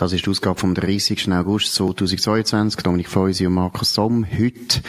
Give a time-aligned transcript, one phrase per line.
[0.00, 1.30] Das ist die Ausgabe vom 30.
[1.30, 2.82] August 2022.
[2.82, 4.24] Dominik Feusi und Markus Somm.
[4.24, 4.80] Heute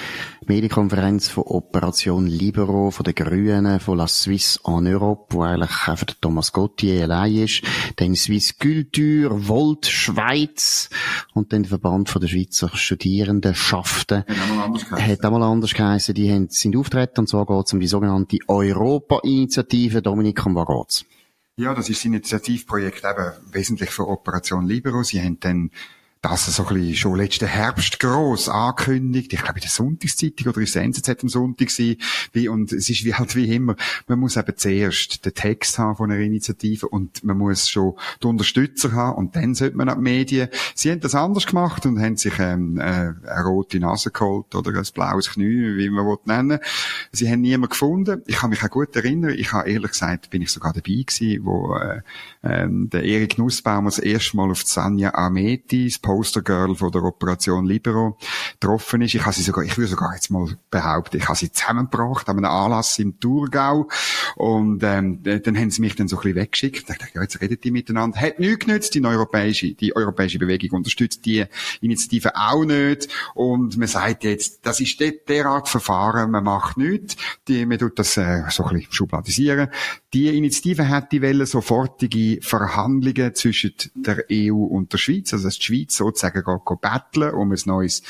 [0.46, 6.06] Medienkonferenz von Operation Libero, von den Grünen, von La Suisse en Europe, wo eigentlich einfach
[6.06, 7.62] der Thomas Gauthier allein ist.
[7.98, 10.90] Dann Swiss Culture, Volt Schweiz
[11.34, 14.24] und dann der Verband von der Schweizer Studierendenschaften.
[14.24, 16.16] Hat auch mal anders geheißen.
[16.16, 20.02] Die haben, sind auftreten und zwar geht es um die sogenannte Europa-Initiative.
[20.02, 21.06] Dominik, um was geht's?
[21.58, 25.04] Ja, das ist das Initiativprojekt eben wesentlich für Operation Libero.
[25.04, 25.72] Sie haben dann
[26.22, 29.34] das so ein bisschen schon letzten Herbst gross angekündigt.
[29.34, 31.70] Ich glaube, in der Sonntagszeitung oder in der NZZ am Sonntag.
[32.32, 33.76] Wie, und es ist wie halt wie immer,
[34.08, 38.28] man muss eben zuerst den Text haben von einer Initiative und man muss schon die
[38.28, 40.50] Unterstützer haben und dann sollte man an die Medien.
[40.76, 44.78] Sie haben das anders gemacht und haben sich ähm, äh, eine rote Nase geholt oder
[44.78, 46.60] ein blaues Knie, wie man will nennen.
[47.14, 48.24] Sie haben niemanden gefunden.
[48.26, 51.44] Ich kann mich auch gut erinnern, ich habe ehrlich gesagt, bin ich sogar dabei gewesen,
[51.44, 52.02] wo äh,
[52.42, 57.66] äh, der Erik Nussbaum das erste Mal auf Sanja Ameti, das Postergirl von der Operation
[57.66, 58.18] Libero
[58.60, 59.14] getroffen ist.
[59.14, 62.38] Ich habe sie sogar, ich würde sogar jetzt mal behaupten, ich habe sie zusammengebracht an
[62.38, 63.90] einem Anlass im Thurgau
[64.36, 66.78] und ähm, dann haben sie mich dann so ein bisschen weggeschickt.
[66.78, 68.22] Ich dachte, ja, jetzt reden die miteinander.
[68.22, 71.46] Hat nichts genützt, die europäische, die europäische Bewegung unterstützt die
[71.82, 77.01] Initiative auch nicht und man sagt jetzt, das ist der, derart Verfahren, man macht nichts,
[77.48, 79.70] die, man tut das äh, so ein bisschen schubladisieren.
[80.14, 85.64] Die Initiative hätte wollen sofortige Verhandlungen zwischen der EU und der Schweiz, also dass die
[85.64, 88.04] Schweiz sozusagen geht, betteln um ein neues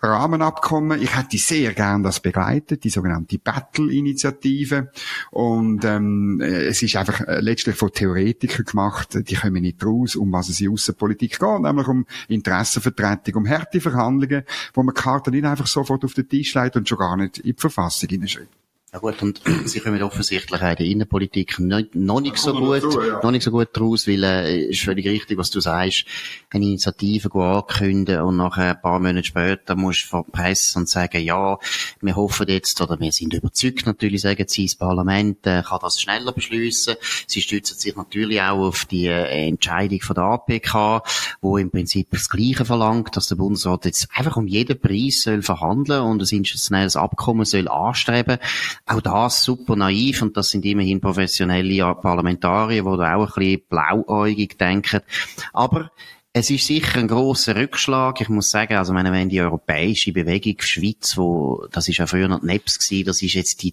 [0.00, 1.02] Rahmenabkommen.
[1.02, 4.90] Ich hätte sehr gern das begleitet, die sogenannte Battle-Initiative.
[5.32, 10.32] Und ähm, es ist einfach äh, letztlich von Theoretikern gemacht, die kommen nicht raus, um
[10.32, 15.30] was es in Außenpolitik geht, nämlich um Interessenvertretung, um harte Verhandlungen, wo man die Karte
[15.30, 18.63] nicht einfach sofort auf den Tisch legt und schon gar nicht in die Verfassung hineinschreibt.
[18.94, 22.84] Ja gut, und sie kommen offensichtlich auch in der Innenpolitik nicht, noch nicht so gut,
[22.84, 23.20] dazu, ja.
[23.20, 26.04] noch nicht so gut raus, weil, äh, ist völlig richtig, was du sagst,
[26.50, 31.20] eine Initiative ankündigen und nachher ein paar Monate später musst du vor Presse und sagen,
[31.22, 31.58] ja,
[32.02, 36.00] wir hoffen jetzt, oder wir sind überzeugt natürlich, sagen sie, das Parlament äh, kann das
[36.00, 36.94] schneller beschließen.
[37.26, 41.02] Sie stützen sich natürlich auch auf die äh, Entscheidung von der APK,
[41.40, 45.42] wo im Prinzip das Gleiche verlangt, dass der Bundesrat jetzt einfach um jeden Preis soll
[45.42, 48.38] verhandeln und ein institutionelles Abkommen soll anstreben
[48.86, 53.62] auch das super naiv und das sind immerhin professionelle Parlamentarier, die da auch ein bisschen
[53.68, 55.00] blauäugig denken.
[55.52, 55.90] Aber
[56.32, 58.20] es ist sicher ein großer Rückschlag.
[58.20, 62.42] Ich muss sagen, also wenn die europäische Bewegung Schweiz, wo, das ist ja früher noch
[62.42, 63.72] NEPS gewesen, das ist jetzt die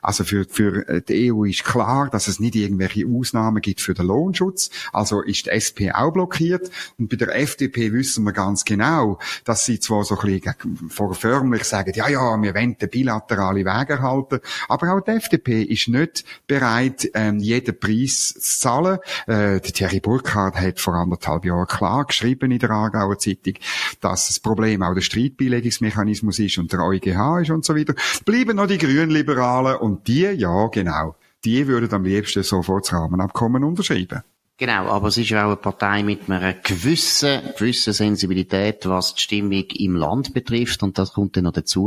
[0.00, 3.94] Also für, für äh, die EU ist klar, dass es nicht irgendwelche Ausnahmen gibt für
[3.94, 4.70] den Lohnschutz.
[4.92, 6.70] Also ist die SP auch blockiert.
[6.98, 11.64] Und bei der FDP wissen wir ganz genau, dass sie zwar so ein bisschen vorförmlich
[11.64, 16.24] sagen, ja, ja, wir wollen den bilaterale Weg erhalten, aber auch die FDP ist nicht
[16.52, 18.98] bereit, ähm, jeden Preis zu zahlen.
[19.26, 23.54] Äh, der Thierry Burkhardt hat vor anderthalb Jahren klar geschrieben in der Aargauer Zeitung,
[24.00, 27.94] dass das Problem auch der Streitbeilegungsmechanismus ist und der EuGH ist und so weiter.
[28.26, 33.64] Bleiben noch die Grünliberalen und die, ja, genau, die würden am liebsten sofort das Rahmenabkommen
[33.64, 34.22] unterschreiben.
[34.62, 39.20] Genau, aber es ist ja auch eine Partei mit einer gewissen, gewissen Sensibilität, was die
[39.20, 40.84] Stimmung im Land betrifft.
[40.84, 41.86] Und das kommt dann noch dazu.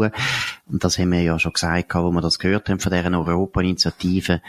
[0.66, 4.42] Und das haben wir ja schon gesagt, wo wir das gehört haben von deren Europa-Initiative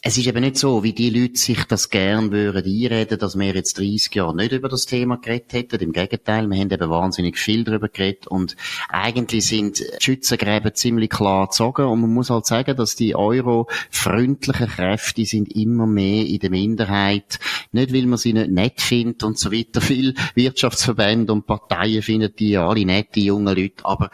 [0.00, 3.52] es ist eben nicht so, wie die Leute sich das gern würden einreden, dass wir
[3.52, 5.80] jetzt 30 Jahre nicht über das Thema geredet hätten.
[5.80, 8.54] Im Gegenteil, wir haben eben wahnsinnig viel darüber geredet und
[8.88, 15.24] eigentlich sind Schützengräben ziemlich klar gezogen und man muss halt sagen, dass die euro-freundlichen Kräfte
[15.24, 17.40] sind immer mehr in der Minderheit.
[17.72, 19.80] Nicht, weil man sie nicht nett findet und so weiter.
[19.80, 24.10] Viele Wirtschaftsverbände und Parteien finden die alle nette junge Leute, aber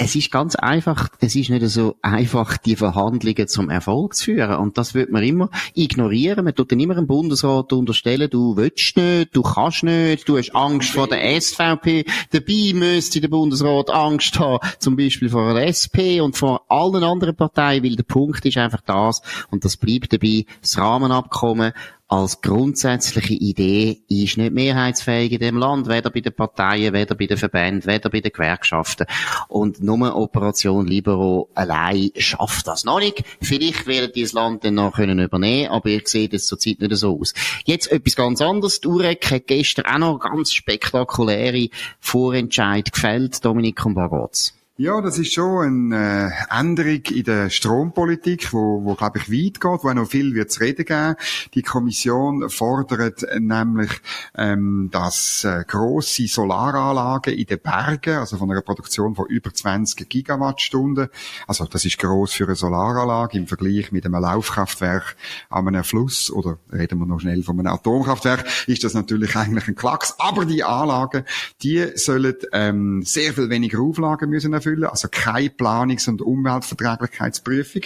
[0.00, 4.56] es ist ganz einfach, es ist nicht so einfach, die Verhandlungen zum Erfolg zu führen.
[4.56, 6.44] Und das wird man immer ignorieren.
[6.44, 10.54] Man tut dann immer im Bundesrat unterstellen, du willst nicht, du kannst nicht, du hast
[10.54, 12.04] Angst vor der SVP.
[12.30, 17.34] Dabei müsste der Bundesrat Angst haben, zum Beispiel vor der SP und vor allen anderen
[17.34, 19.20] Parteien, weil der Punkt ist einfach das,
[19.50, 21.72] und das bleibt dabei, das Rahmenabkommen
[22.08, 27.26] als grundsätzliche Idee ist nicht mehrheitsfähig in dem Land, weder bei den Parteien, weder bei
[27.26, 29.06] den Verbänden, weder bei den Gewerkschaften.
[29.48, 33.22] Und nur Operation Libero allein schafft das noch nicht.
[33.42, 36.96] Vielleicht werden die das Land dann noch können übernehmen, aber ihr seht es zurzeit nicht
[36.96, 37.34] so aus.
[37.66, 38.80] Jetzt etwas ganz anderes.
[38.80, 41.68] Die UREC hat gestern auch noch ganz spektakuläre
[42.00, 44.57] Vorentscheid gefällt, Dominik und Bargotz.
[44.80, 49.60] Ja, das ist schon eine äh, Änderung in der Strompolitik, wo, wo glaube ich, weit
[49.60, 51.16] geht, wo auch noch viel wird zu reden geben.
[51.54, 53.90] Die Kommission fordert nämlich,
[54.36, 60.08] ähm, dass äh, grosse Solaranlagen in den Bergen, also von einer Produktion von über 20
[60.08, 61.08] Gigawattstunden,
[61.48, 65.16] also das ist gross für eine Solaranlage im Vergleich mit einem Laufkraftwerk
[65.50, 69.66] an einem Fluss, oder reden wir noch schnell von einem Atomkraftwerk, ist das natürlich eigentlich
[69.66, 70.14] ein Klacks.
[70.18, 71.24] Aber die Anlagen,
[71.62, 77.82] die sollen ähm, sehr viel weniger Auflagen müssen erfüllen erfüllen, also keine Planungs- und Umweltverträglichkeitsprüfung.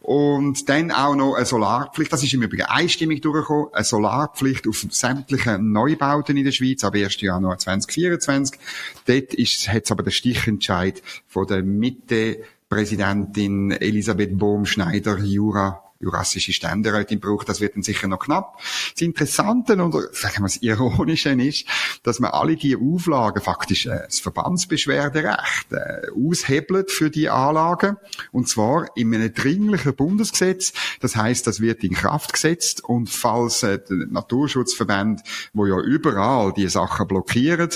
[0.00, 4.84] Und dann auch noch eine Solarpflicht, das ist im Übrigen einstimmig durchgekommen, eine Solarpflicht auf
[4.90, 7.18] sämtliche Neubauten in der Schweiz ab 1.
[7.20, 8.60] Januar 2024.
[9.06, 17.60] Dort hat es aber den Stichentscheid von der Mitte-Präsidentin Elisabeth Bohm-Schneider-Jura jurassische Ständerätin braucht, das
[17.60, 18.58] wird dann sicher noch knapp.
[18.94, 21.66] Das Interessante oder sagen wir das Ironische ist,
[22.02, 27.98] dass man alle die Auflagen faktisch äh, das Verbandsbeschwerderecht äh, aushebelt für die Anlagen
[28.32, 30.72] und zwar in einem dringlichen Bundesgesetz.
[31.00, 35.20] Das heißt, das wird in Kraft gesetzt und falls äh, der Naturschutzverband,
[35.52, 37.70] wo ja überall die Sachen blockieren,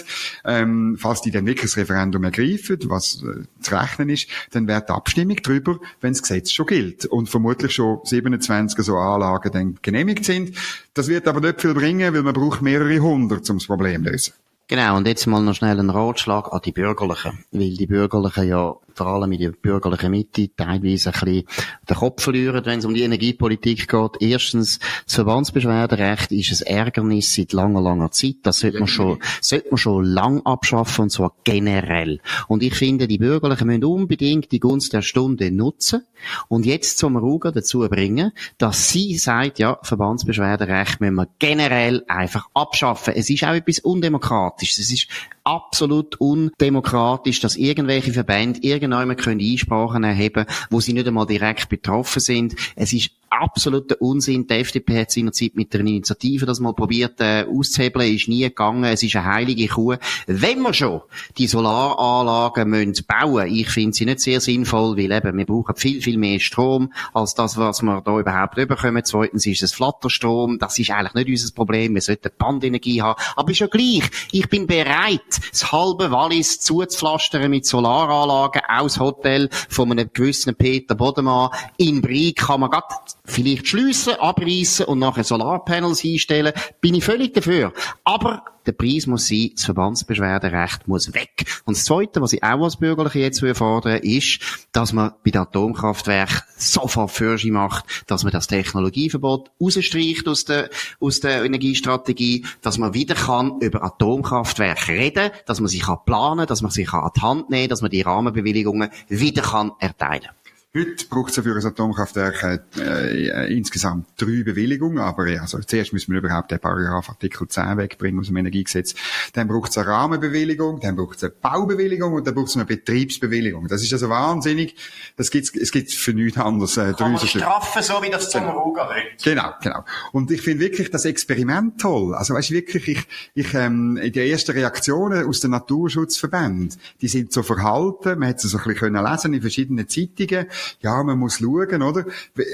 [0.44, 4.88] ähm, falls die dann wirklich das Referendum ergreifen, was äh, zu rechnen ist, dann wird
[4.88, 9.78] die Abstimmung darüber, wenn das Gesetz schon gilt und vermutlich schon 27 so Anlagen dann
[9.82, 10.56] genehmigt sind.
[10.94, 14.10] Das wird aber nicht viel bringen, weil man braucht mehrere hundert, um das Problem zu
[14.10, 14.34] lösen.
[14.66, 17.44] Genau, und jetzt mal noch schnell ein Ratschlag an die Bürgerlichen.
[17.50, 21.44] Weil die Bürgerlichen ja vor allem in der bürgerlichen Mitte teilweise ein bisschen
[21.88, 24.10] den Kopf verlieren, wenn es um die Energiepolitik geht.
[24.20, 28.36] Erstens, das Verbandsbeschwerderecht ist ein Ärgernis seit langer, langer Zeit.
[28.42, 32.20] Das sollte man schon, sollte man schon lang abschaffen, und zwar generell.
[32.48, 36.02] Und ich finde, die Bürgerlichen müssen unbedingt die Gunst der Stunde nutzen
[36.48, 42.48] und jetzt zum Ruger dazu bringen, dass sie sagt, ja, Verbandsbeschwerderecht müssen wir generell einfach
[42.54, 43.14] abschaffen.
[43.16, 44.78] Es ist auch etwas Undemokratisches.
[44.78, 45.08] Es ist
[45.44, 52.20] absolut undemokratisch, dass irgendwelche Verbände irgendjemand Einsprachen erheben können, wo sie nicht einmal direkt betroffen
[52.20, 52.56] sind.
[52.76, 53.10] Es ist
[53.40, 54.46] absoluter Unsinn.
[54.46, 58.84] Die FDP hat seinerzeit mit der Initiative das mal probiert äh, auszuhebeln, ist nie gegangen.
[58.84, 59.96] Es ist eine heilige Kuh.
[60.26, 61.02] Wenn wir schon
[61.36, 66.00] die Solaranlagen müssen bauen ich finde sie nicht sehr sinnvoll, weil eben, wir brauchen viel,
[66.00, 69.02] viel mehr Strom als das, was wir da überhaupt bekommen.
[69.04, 70.58] Zweitens ist es Flatterstrom.
[70.58, 71.94] Das ist eigentlich nicht unser Problem.
[71.94, 73.20] Wir sollten Bandenergie haben.
[73.36, 74.04] Aber ja gleich.
[74.32, 80.94] Ich bin bereit, das halbe Wallis zuzupflastern mit Solaranlagen aus Hotel von einem gewissen Peter
[80.94, 81.50] Bodemann.
[81.76, 82.84] In Brie kann man grad
[83.24, 87.72] vielleicht schliessen, abreißen und nachher Solarpanels einstellen, bin ich völlig dafür.
[88.04, 91.44] Aber der Preis muss sein, das Verbandsbeschwerderecht muss weg.
[91.64, 94.40] Und das Zweite, was ich auch als Bürgerliche jetzt fordern ist,
[94.72, 100.70] dass man bei den Atomkraftwerken sofort Fürsche macht, dass man das Technologieverbot rausstreicht aus der,
[101.00, 106.46] aus der Energiestrategie, dass man wieder kann über Atomkraftwerke reden, dass man sich kann planen,
[106.46, 110.28] dass man sich an die Hand nehmen, dass man die Rahmenbewilligungen wieder kann erteilen
[110.76, 115.60] Heute braucht es ja für ein Atomkraftwerk äh, äh, insgesamt drei Bewilligungen, aber ja, also
[115.60, 118.96] zuerst müssen wir überhaupt den Paragraph Artikel 10 wegbringen aus dem Energiegesetz.
[119.34, 122.64] Dann braucht es eine Rahmenbewilligung, dann braucht es eine Baubewilligung und dann braucht es eine
[122.64, 123.68] Betriebsbewilligung.
[123.68, 124.74] Das ist also wahnsinnig.
[125.16, 126.76] Das gibt's, es gibt für nichts anderes.
[126.76, 129.04] Äh, Kann man straffen, so wie das zum Ruga will.
[129.22, 129.84] Genau, genau.
[130.10, 132.16] Und ich finde wirklich das Experiment toll.
[132.16, 137.32] Also weißt du, wirklich, ich, ich ähm, die ersten Reaktionen aus den Naturschutzverbänden, die sind
[137.32, 140.46] so verhalten, man hat sie so ein bisschen lesen in verschiedenen Zeitungen
[140.80, 142.04] ja, man muss schauen, oder?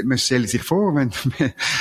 [0.04, 1.10] Man stellt sich vor, wenn,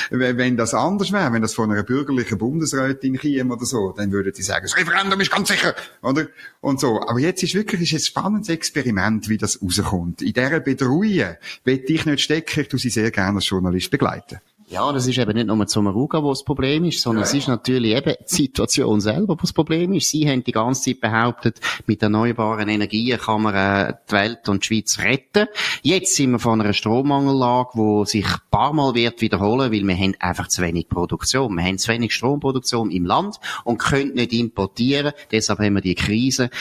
[0.10, 4.34] wenn das anders wäre, wenn das von einer bürgerlichen Bundesrätin käme oder so, dann würden
[4.36, 6.28] die sagen, das Referendum ist ganz sicher, oder?
[6.62, 7.02] Und so.
[7.02, 10.22] Aber jetzt ist wirklich, ist ein spannendes Experiment, wie das rauskommt.
[10.22, 14.40] In dieser Bedrohung will ich nicht stecken, ich tue sie sehr gerne als Journalist begleiten.
[14.70, 17.28] Ja, das ist eben nicht nur zum Ruga, wo das Problem ist, sondern ja.
[17.28, 20.12] es ist natürlich eben die Situation selber, wo das Problem ist.
[20.12, 24.62] Sie haben die ganze Zeit behauptet, mit erneuerbaren Energien kann man äh, die Welt und
[24.62, 25.48] die Schweiz retten.
[25.82, 29.98] Jetzt sind wir von einer Strommangellage, wo sich ein paar Mal wird wiederholen, weil wir
[29.98, 31.56] haben einfach zu wenig Produktion.
[31.56, 35.14] Wir haben zu wenig Stromproduktion im Land und können nicht importieren.
[35.32, 36.52] Deshalb haben wir die Krise.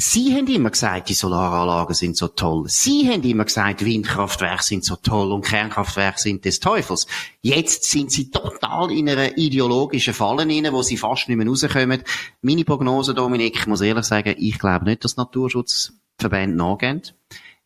[0.00, 2.66] Sie haben immer gesagt, die Solaranlagen sind so toll.
[2.68, 7.08] Sie haben immer gesagt, Windkraftwerke sind so toll und Kernkraftwerke sind des Teufels.
[7.42, 12.04] Jetzt sind Sie total in einer ideologischen Falle rein, wo Sie fast nicht mehr rauskommen.
[12.42, 17.02] Meine Prognose, Dominik, ich muss ehrlich sagen, ich glaube nicht, dass Naturschutzverbände nachgehen.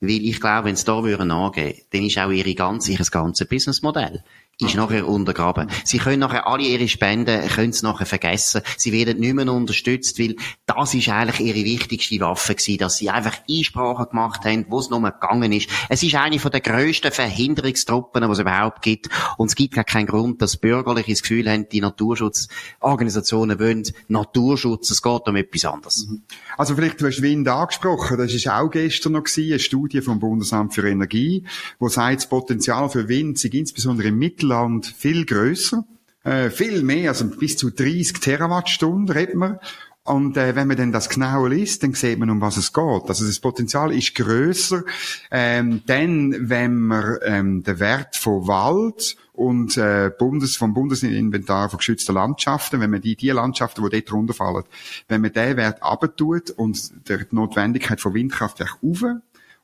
[0.00, 3.44] Weil ich glaube, wenn sie da nachgehen würden, dann ist auch ihre ganze, ihr ganze
[3.44, 4.24] Businessmodell
[4.62, 5.68] ist nachher untergraben.
[5.84, 8.62] Sie können nachher alle ihre Spenden, können sie nachher vergessen.
[8.76, 13.10] Sie werden nicht mehr unterstützt, weil das ist eigentlich ihre wichtigste Waffe gewesen, dass sie
[13.10, 15.68] einfach Einsprachen gemacht haben, wo es nur gegangen ist.
[15.88, 19.08] Es ist eine von der grössten Verhinderungstruppen, die es überhaupt gibt.
[19.36, 24.90] Und es gibt gar keinen Grund, dass Bürgerliche das Gefühl haben, die Naturschutzorganisationen wollen Naturschutz.
[24.90, 26.06] Es geht um etwas anderes.
[26.08, 26.22] Mhm.
[26.56, 28.18] Also vielleicht, du hast Wind angesprochen.
[28.18, 31.44] Das ist auch gestern noch gewesen, eine Studie vom Bundesamt für Energie,
[31.78, 35.84] wo sagt, das Potenzial für Wind sei insbesondere im Mittel Mittelland viel größer,
[36.24, 39.58] äh, viel mehr, also bis zu 30 Terawattstunden redet man.
[40.04, 43.04] Und äh, wenn man dann das genau liest, dann sieht man, um was es geht.
[43.06, 44.82] Also das Potenzial ist größer,
[45.30, 51.78] ähm, denn wenn man ähm, den Wert von Wald und äh, Bundes, vom Bundesinventar von
[51.78, 54.64] geschützten Landschaften, wenn man die, die Landschaften, die dort runterfallen,
[55.06, 59.04] wenn man den Wert abtut und der Notwendigkeit von Windkraftwerk auf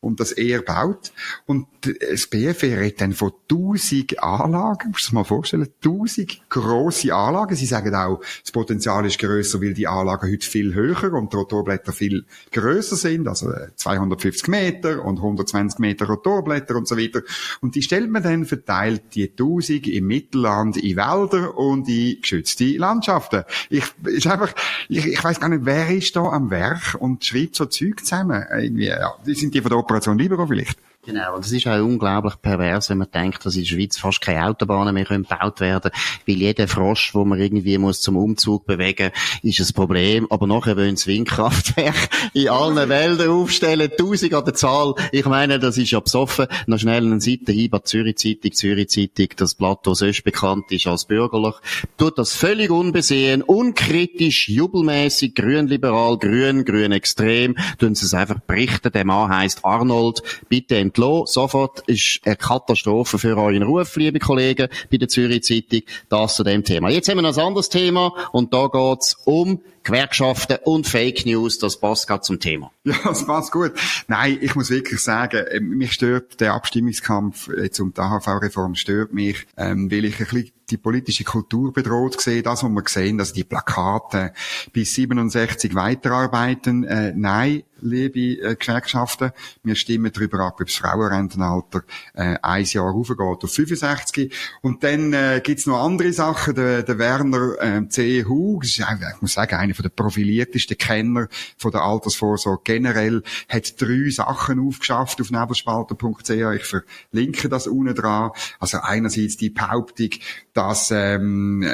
[0.01, 1.13] und das er baut.
[1.47, 4.91] Und das BFR redet dann von tausend Anlagen.
[4.91, 5.69] Musst du mal vorstellen?
[5.81, 7.57] Tausend grosse Anlagen.
[7.57, 11.37] Sie sagen auch, das Potenzial ist grösser, weil die Anlagen heute viel höher und die
[11.37, 13.27] Rotorblätter viel grösser sind.
[13.27, 17.23] Also 250 äh, Meter und 120 Meter Rotorblätter und so weiter.
[17.61, 22.77] Und die stellt man dann verteilt die tausend im Mittelland in Wälder und in geschützte
[22.77, 23.45] Landschaften.
[23.69, 24.55] Ich, ist einfach,
[24.89, 28.45] ich, ich weiß gar nicht, wer ist da am Werk und schreibt so Zeug zusammen.
[28.51, 30.79] Irgendwie, ja, die sind die von Operation Libero vielleicht.
[31.09, 34.21] Genau, und es ist auch unglaublich pervers, wenn man denkt, dass in der Schweiz fast
[34.21, 35.91] keine Autobahnen mehr gebaut werden
[36.27, 39.11] weil jeder Frosch, wo man irgendwie muss zum Umzug bewegen,
[39.43, 40.27] ist ein Problem.
[40.31, 44.95] Aber nachher wollen sie Windkraftwerk in allen Wäldern aufstellen, tausend an der Zahl.
[45.11, 46.47] Ich meine, das ist ja besoffen.
[46.67, 50.71] Noch schnell eine Seite hin bei Zürich Zeitung, Zürich Zeitung, das Blatt, das sonst bekannt
[50.71, 51.55] ist als bürgerlich,
[51.97, 58.93] tut das völlig unbesehen, unkritisch, jubelmäßig, grün-liberal, grün, grün extrem, tun sie es einfach berichten.
[58.93, 61.27] Der Mann heißt Arnold, bitte entlassen.
[61.27, 65.83] Sofort ist eine Katastrophe für euren Ruf, liebe Kollegen, bei der Zürich Zeitung.
[66.09, 66.91] Das zu dem Thema.
[66.91, 71.59] Jetzt haben wir noch ein anderes Thema und da geht's um Gewerkschaften und Fake News.
[71.59, 72.71] Das passt gerade zum Thema.
[72.85, 73.73] Ja, das passt gut.
[74.07, 79.13] Nein, ich muss wirklich sagen, äh, mich stört der Abstimmungskampf jetzt um die AHV-Reform stört
[79.13, 82.43] mich, ähm, weil ich ein bisschen die politische Kultur bedroht sehe.
[82.43, 84.33] Das, was wir sehen, dass die Plakate
[84.73, 86.85] bis 67 weiterarbeiten.
[86.85, 89.33] Äh, nein, liebe äh, Gewerkschaften,
[89.63, 91.83] wir stimmen darüber ab, ob das Frauenrentenalter
[92.15, 94.35] äh, ein Jahr raufgeht auf 65.
[94.63, 96.55] Und dann äh, gibt's noch andere Sachen.
[96.55, 101.71] Der, der Werner äh, CEHU, das ist, ich muss sagen, einer der profiliertesten Kenner von
[101.71, 106.31] der Altersvorsorge generell, hat drei Sachen aufgeschafft auf nebelspalter.ch.
[106.31, 108.31] Ich verlinke das unten dran.
[108.59, 110.11] Also einerseits die Behauptung,
[110.53, 111.65] dass ähm,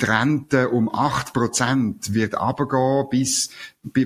[0.00, 3.50] die Rente um acht Prozent wird runtergehen bis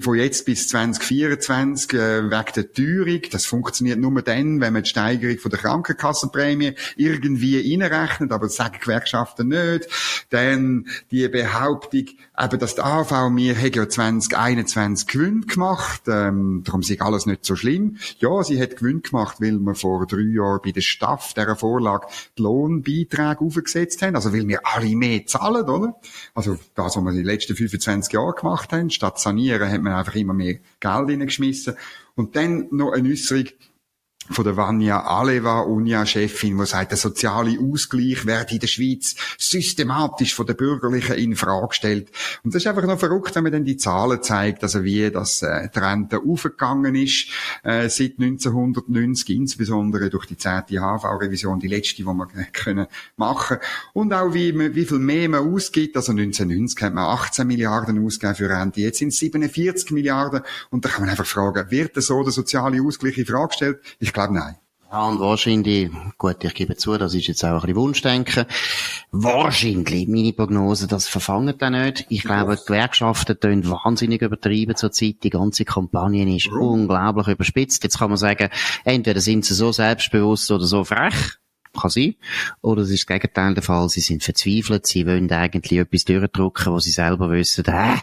[0.01, 3.21] von jetzt bis 2024 äh, wegen der Teuerung.
[3.31, 8.57] Das funktioniert nur dann, wenn man die Steigerung von der Krankenkassenprämie irgendwie reinrechnet, aber das
[8.57, 9.87] sagen Gewerkschaften nicht.
[10.31, 12.07] Dann die Behauptung,
[12.39, 17.55] eben, dass die AV mir ja 2021 Gewinn gemacht, ähm, darum ist alles nicht so
[17.55, 17.99] schlimm.
[18.19, 22.09] Ja, sie hat Gewinn gemacht, weil wir vor drei Jahren bei der Staff dieser Vorlage
[22.37, 26.01] die Lohnbeiträge aufgesetzt haben, also weil wir alle mehr zahlen, oder?
[26.35, 29.93] Also das, was wir in den letzten 25 Jahren gemacht haben, statt sanieren, hat man
[29.93, 31.77] einfach immer mehr Geld reingeschmissen.
[32.15, 33.45] Und dann noch eine Äußerung,
[34.31, 40.35] von der Vanya Aleva, UNIA-Chefin, die sagt, der soziale Ausgleich werde in der Schweiz systematisch
[40.35, 42.11] von den Bürgerlichen in Frage gestellt.
[42.43, 45.43] Und das ist einfach noch verrückt, wenn man dann die Zahlen zeigt, also wie das
[45.43, 47.29] äh, die Rente aufgegangen ist
[47.63, 50.63] äh, seit 1990, insbesondere durch die 10.
[50.69, 53.59] HV-Revision, die letzte, die wir äh, können machen.
[53.93, 55.97] Und auch wie, wie viel mehr man ausgibt.
[55.97, 60.43] Also 1990 hat man 18 Milliarden ausgegeben für Rente, jetzt sind es 47 Milliarden.
[60.71, 63.81] Und da kann man einfach fragen, wird so der soziale Ausgleich in Frage gestellt?
[63.99, 64.57] Ich glaube, nein.
[64.91, 68.47] Ja, und wahrscheinlich, gut, ich gebe zu, das ist jetzt auch ein bisschen Wunschdenken.
[69.11, 72.07] Wahrscheinlich, meine Prognose, das verfangen dann nicht.
[72.09, 75.25] Ich glaube, die Gewerkschaften tun wahnsinnig übertrieben zurzeit.
[75.25, 77.83] Die ganze Kampagne ist unglaublich überspitzt.
[77.83, 78.49] Jetzt kann man sagen,
[78.85, 81.37] entweder sind sie so selbstbewusst oder so frech
[81.77, 82.15] kann sein.
[82.63, 83.89] Oder es ist das Gegenteil der Fall.
[83.89, 84.87] Sie sind verzweifelt.
[84.87, 87.97] Sie wollen eigentlich etwas durchdrücken, wo sie selber wissen, äh,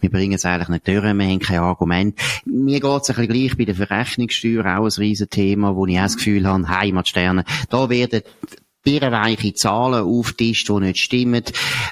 [0.00, 2.18] wir bringen es eigentlich nicht durch, wir haben kein Argument.
[2.44, 5.98] Mir geht es ein bisschen gleich bei der Verrechnungssteuer, auch ein riesen Thema, wo ich
[5.98, 8.22] auch das Gefühl habe, Heimatsterne, da werden
[8.86, 11.42] birrenweiche Zahlen auftischt, die nicht stimmen,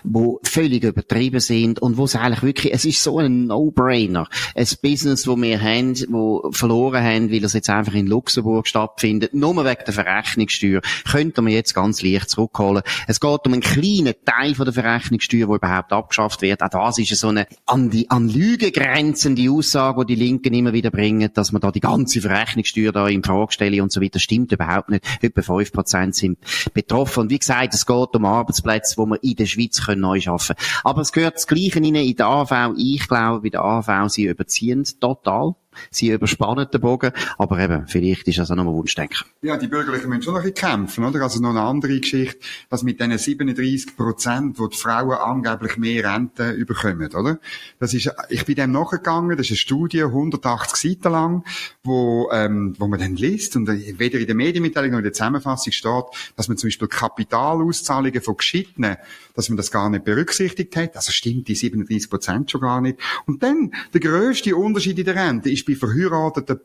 [0.04, 4.28] die völlig übertrieben sind und wo es eigentlich wirklich, es ist so ein No-Brainer.
[4.54, 9.34] Ein Business, wo wir haben, wo verloren haben, weil es jetzt einfach in Luxemburg stattfindet,
[9.34, 12.84] nur wegen der Verrechnungssteuer, könnte man jetzt ganz leicht zurückholen.
[13.08, 16.62] Es geht um einen kleinen Teil von der Verrechnungssteuer, die überhaupt abgeschafft wird.
[16.62, 20.72] Auch das ist so eine an die an Lüge grenzende Aussage, die die Linken immer
[20.72, 24.20] wieder bringen, dass man da die ganze Verrechnungssteuer da in Frage stelle und so weiter.
[24.20, 25.04] Stimmt überhaupt nicht.
[25.22, 26.38] Etwa 5% sind
[26.86, 27.22] betroffen.
[27.22, 30.56] Und wie gesagt, es geht um Arbeitsplätze, wo wir in der Schweiz können neu schaffen
[30.56, 30.68] können.
[30.84, 32.74] Aber es gehört das Gleiche in der AV.
[32.76, 35.54] Ich glaube, bei der AV, sie überziehen total.
[35.90, 39.26] Sie überspannen den Bogen, aber eben, vielleicht ist das auch noch ein Wunschdenken.
[39.42, 41.22] Ja, die Bürgerlichen müssen schon noch ein bisschen kämpfen, oder?
[41.22, 42.38] Also noch eine andere Geschichte,
[42.70, 47.38] dass mit diesen 37 Prozent, wo die Frauen angeblich mehr Rente überkommen, oder?
[47.78, 51.44] Das ist, ich bin dem nachgegangen, das ist eine Studie, 180 Seiten lang,
[51.82, 55.72] wo, ähm, wo man dann liest und weder in der Medienmitteilung noch in der Zusammenfassung
[55.72, 56.04] steht,
[56.36, 58.96] dass man zum Beispiel Kapitalauszahlungen von Geschiedenen,
[59.34, 60.96] dass man das gar nicht berücksichtigt hat.
[60.96, 62.98] Also stimmt die 37 Prozent schon gar nicht.
[63.26, 66.60] Und dann, der grösste Unterschied in der Rente ist bei verheirateten.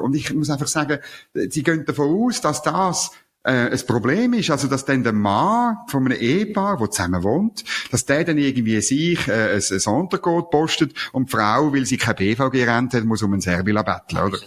[0.00, 0.98] Und ich muss einfach sagen,
[1.32, 3.10] sie gehen davon aus, dass das
[3.44, 7.62] äh, ein Problem ist, also dass dann der Mann von einem Ehepaar, der zusammen wohnt,
[7.90, 11.98] dass der dann irgendwie sich äh, ein, ein Untercode postet und die Frau, weil sie
[11.98, 14.38] kein BVG-Rente hat, muss um ein Servila betteln, oder?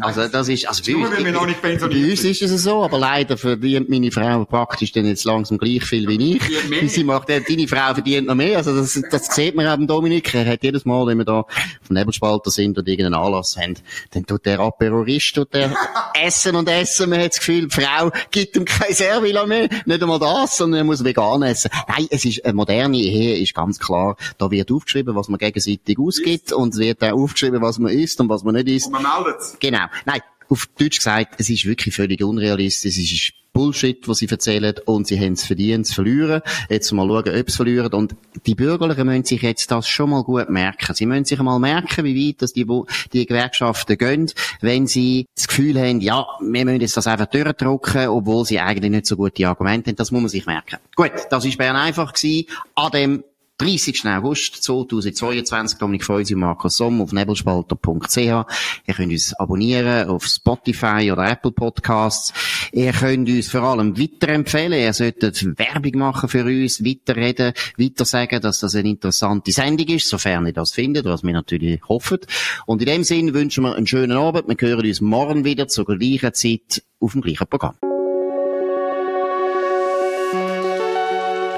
[0.00, 3.90] Also das ist, also bei uns, bei, bei uns ist es so, aber leider verdient
[3.90, 6.90] meine Frau praktisch dann jetzt langsam gleich viel wie ich.
[6.90, 10.34] Sie macht, äh, deine Frau verdient noch mehr, also das, das sieht man auch Dominik,
[10.34, 13.74] er hat jedes Mal, wenn wir da auf Nebelspalter sind und irgendeinen Anlass haben,
[14.12, 15.74] dann tut der Aperorist, tut der
[16.14, 19.68] essen und essen, man hat das Gefühl, die Frau Frau gibt ihm kein Servila mehr,
[19.84, 21.70] nicht einmal das, sondern er muss vegan essen.
[21.88, 25.98] Nein, es ist, eine moderne Ehe ist ganz klar, da wird aufgeschrieben, was man gegenseitig
[25.98, 28.86] ausgibt und es wird auch aufgeschrieben, was man isst und was man nicht isst.
[28.86, 29.86] Und man meldet Genau.
[30.04, 32.98] Nein, auf Deutsch gesagt, es ist wirklich völlig unrealistisch.
[32.98, 36.42] Es ist Bullshit, was sie erzählen, und sie haben es verdient zu verlieren.
[36.68, 37.92] Jetzt mal schauen, ob sie verlieren.
[37.92, 38.14] Und
[38.46, 40.94] die Bürgerlichen müssen sich jetzt das schon mal gut merken.
[40.94, 42.66] Sie müssen sich mal merken, wie weit dass die,
[43.12, 44.30] die Gewerkschaften gehen,
[44.60, 48.92] wenn sie das Gefühl haben, ja, wir müssen jetzt das einfach durchdrücken, obwohl sie eigentlich
[48.92, 49.96] nicht so gute Argumente haben.
[49.96, 50.78] Das muss man sich merken.
[50.94, 52.46] Gut, das war Bern einfach gewesen.
[52.76, 53.24] An dem
[53.58, 54.06] 30.
[54.06, 58.16] August 2022, Dominik Feusi und Markus Somm auf nebelspalter.ch.
[58.16, 62.32] Ihr könnt uns abonnieren auf Spotify oder Apple Podcasts.
[62.72, 64.78] Ihr könnt uns vor allem weiterempfehlen.
[64.78, 70.08] Ihr solltet Werbung machen für uns, weiterreden, weiter sagen, dass das eine interessante Sendung ist,
[70.08, 72.20] sofern ihr das findet, was wir natürlich hoffen.
[72.66, 74.48] Und in dem Sinne wünschen wir einen schönen Abend.
[74.48, 77.74] Wir hören uns morgen wieder zur gleichen Zeit auf dem gleichen Programm.